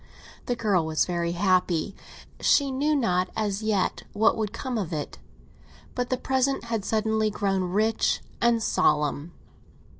The 0.47 0.55
girl 0.55 0.83
was 0.83 1.05
very 1.05 1.33
happy. 1.33 1.95
She 2.39 2.71
knew 2.71 2.95
not 2.95 3.29
as 3.35 3.61
yet 3.61 4.01
what 4.13 4.35
would 4.35 4.51
come 4.51 4.75
of 4.79 4.91
it; 4.91 5.19
but 5.93 6.09
the 6.09 6.17
present 6.17 6.63
had 6.63 6.83
suddenly 6.83 7.29
grown 7.29 7.65
rich 7.65 8.21
and 8.41 8.63
solemn. 8.63 9.31